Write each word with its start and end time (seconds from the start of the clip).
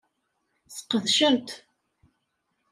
Sqedcen-t. 0.75 1.49